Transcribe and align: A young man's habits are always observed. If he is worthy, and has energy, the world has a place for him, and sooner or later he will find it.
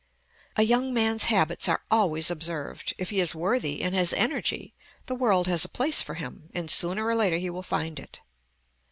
A 0.55 0.63
young 0.63 0.95
man's 0.95 1.25
habits 1.25 1.69
are 1.69 1.83
always 1.91 2.31
observed. 2.31 2.95
If 2.97 3.11
he 3.11 3.19
is 3.19 3.35
worthy, 3.35 3.83
and 3.83 3.93
has 3.93 4.13
energy, 4.13 4.73
the 5.05 5.13
world 5.13 5.45
has 5.45 5.63
a 5.63 5.69
place 5.69 6.01
for 6.01 6.15
him, 6.15 6.49
and 6.55 6.71
sooner 6.71 7.05
or 7.05 7.13
later 7.13 7.37
he 7.37 7.51
will 7.51 7.61
find 7.61 7.99
it. 7.99 8.19